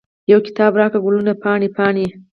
[0.31, 2.07] یو کتاب راکړه، ګلونه پاڼې، پاڼې